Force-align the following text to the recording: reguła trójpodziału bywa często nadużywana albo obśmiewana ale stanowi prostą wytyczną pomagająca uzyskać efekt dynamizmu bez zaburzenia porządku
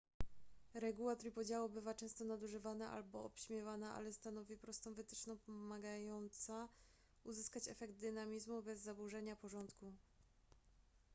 reguła 0.73 1.15
trójpodziału 1.15 1.69
bywa 1.69 1.93
często 1.93 2.25
nadużywana 2.25 2.91
albo 2.91 3.23
obśmiewana 3.23 3.93
ale 3.93 4.13
stanowi 4.13 4.57
prostą 4.57 4.93
wytyczną 4.93 5.37
pomagająca 5.37 6.69
uzyskać 7.23 7.67
efekt 7.67 7.95
dynamizmu 7.95 8.63
bez 8.63 8.79
zaburzenia 8.79 9.35
porządku 9.35 9.93